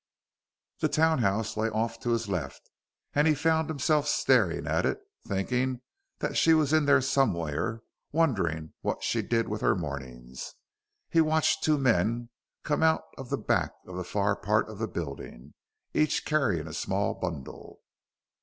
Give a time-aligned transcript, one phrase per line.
[0.79, 2.71] The townhouse lay off to his left,
[3.13, 5.81] and he found himself staring at it, thinking
[6.17, 10.55] that she was in there somewhere, wondering what she did with her mornings.
[11.11, 12.31] He watched two men
[12.63, 15.53] come out of the back of the far part of the building,
[15.93, 17.81] each carrying a small bundle.